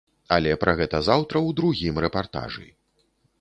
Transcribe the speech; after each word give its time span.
Але 0.35 0.53
пра 0.63 0.73
гэта 0.79 1.01
заўтра 1.09 1.41
у 1.49 1.51
другім 1.61 2.01
рэпартажы. 2.07 2.67